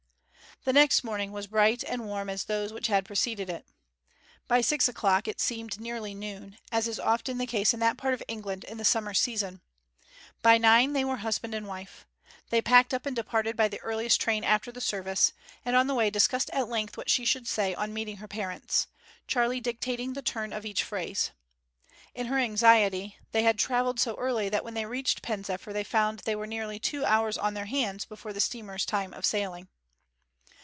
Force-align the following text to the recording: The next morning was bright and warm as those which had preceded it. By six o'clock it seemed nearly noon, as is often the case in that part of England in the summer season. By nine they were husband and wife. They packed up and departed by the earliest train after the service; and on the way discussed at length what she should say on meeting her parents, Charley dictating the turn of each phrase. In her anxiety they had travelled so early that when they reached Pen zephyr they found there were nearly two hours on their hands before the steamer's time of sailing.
The 0.63 0.73
next 0.73 1.03
morning 1.03 1.31
was 1.31 1.47
bright 1.47 1.83
and 1.83 2.05
warm 2.05 2.29
as 2.29 2.43
those 2.43 2.71
which 2.71 2.85
had 2.85 3.03
preceded 3.05 3.49
it. 3.49 3.65
By 4.47 4.61
six 4.61 4.87
o'clock 4.87 5.27
it 5.27 5.41
seemed 5.41 5.79
nearly 5.79 6.13
noon, 6.13 6.59
as 6.71 6.87
is 6.87 6.99
often 6.99 7.39
the 7.39 7.47
case 7.47 7.73
in 7.73 7.79
that 7.79 7.97
part 7.97 8.13
of 8.13 8.21
England 8.27 8.63
in 8.65 8.77
the 8.77 8.85
summer 8.85 9.15
season. 9.15 9.61
By 10.43 10.59
nine 10.59 10.93
they 10.93 11.03
were 11.03 11.17
husband 11.17 11.55
and 11.55 11.65
wife. 11.65 12.05
They 12.51 12.61
packed 12.61 12.93
up 12.93 13.07
and 13.07 13.15
departed 13.15 13.57
by 13.57 13.69
the 13.69 13.79
earliest 13.79 14.21
train 14.21 14.43
after 14.43 14.71
the 14.71 14.79
service; 14.81 15.33
and 15.65 15.75
on 15.75 15.87
the 15.87 15.95
way 15.95 16.11
discussed 16.11 16.51
at 16.51 16.69
length 16.69 16.95
what 16.95 17.09
she 17.09 17.25
should 17.25 17.47
say 17.47 17.73
on 17.73 17.91
meeting 17.91 18.17
her 18.17 18.27
parents, 18.27 18.85
Charley 19.25 19.61
dictating 19.61 20.13
the 20.13 20.21
turn 20.21 20.53
of 20.53 20.63
each 20.63 20.83
phrase. 20.83 21.31
In 22.13 22.27
her 22.27 22.37
anxiety 22.37 23.15
they 23.31 23.41
had 23.41 23.57
travelled 23.57 23.99
so 23.99 24.13
early 24.17 24.47
that 24.49 24.63
when 24.63 24.75
they 24.75 24.85
reached 24.85 25.23
Pen 25.23 25.43
zephyr 25.43 25.73
they 25.73 25.83
found 25.83 26.19
there 26.19 26.37
were 26.37 26.45
nearly 26.45 26.77
two 26.77 27.03
hours 27.03 27.35
on 27.35 27.55
their 27.55 27.65
hands 27.65 28.05
before 28.05 28.31
the 28.31 28.39
steamer's 28.39 28.85
time 28.85 29.11
of 29.11 29.25
sailing. 29.25 29.67